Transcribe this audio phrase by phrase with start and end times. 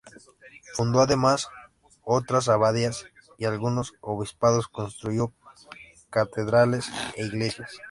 [0.73, 1.47] Fundó además
[2.03, 3.05] otras abadías
[3.37, 5.31] y algunos obispados, construyó
[6.09, 7.71] catedrales e iglesias.